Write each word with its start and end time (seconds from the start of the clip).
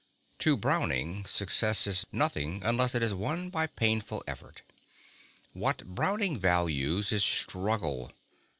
To 0.39 0.57
Browning 0.57 1.25
success 1.25 1.85
is 1.85 2.07
nothing 2.11 2.63
unless 2.63 2.95
it 2.95 3.03
is 3.03 3.13
won 3.13 3.51
by 3.51 3.67
painful 3.67 4.23
effort. 4.25 4.63
What 5.53 5.85
Browning 5.85 6.39
values 6.39 7.11
is 7.11 7.23
struggle. 7.23 8.11